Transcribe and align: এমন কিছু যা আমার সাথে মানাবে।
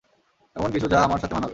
এমন 0.55 0.69
কিছু 0.71 0.87
যা 0.87 0.97
আমার 1.03 1.19
সাথে 1.19 1.33
মানাবে। 1.33 1.49